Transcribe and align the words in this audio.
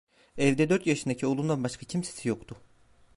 Evde 0.37 0.69
dört 0.69 0.87
yaşındaki 0.87 1.25
oğlundan 1.25 1.63
başka 1.63 1.85
kimsesi 1.85 2.29
yoktu. 2.29 2.57